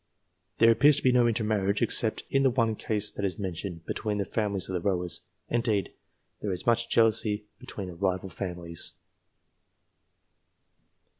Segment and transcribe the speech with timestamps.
[0.57, 4.17] There appears to be no intermarriage, except in the one case that is mentioned, between
[4.17, 5.93] the families of the rowers; indeed
[6.41, 8.93] there is much jealousy between the rival families.